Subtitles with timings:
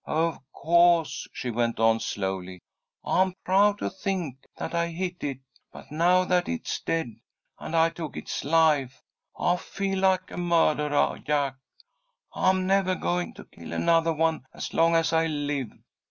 [0.07, 2.63] Of co'se," she went on, slowly,
[3.05, 7.17] "I'm proud to think that I hit it, but now that it's dead
[7.59, 9.03] and I took it's life,
[9.39, 11.23] I feel like a murdahah.
[11.23, 11.57] Jack,
[12.33, 15.69] I'm nevah going to kill anothah one as long as I live."